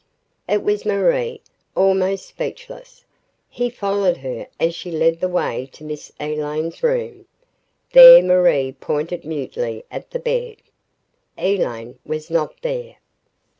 [0.49, 1.41] It was Marie,
[1.75, 3.05] almost speechless.
[3.47, 7.27] He followed her as she led the way to Miss Elaine's room.
[7.93, 10.55] There Marie pointed mutely at the bed.
[11.37, 12.95] Elaine was not there.